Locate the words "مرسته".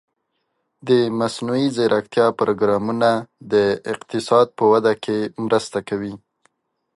5.45-5.79